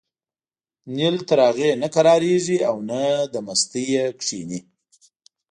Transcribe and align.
نیل 0.95 1.17
تر 1.29 1.39
هغې 1.47 1.69
نه 1.81 1.87
کرارېږي 1.95 2.57
او 2.69 2.75
نه 2.89 3.01
له 3.33 3.39
مستۍ 3.47 3.85
کېني. 4.21 4.59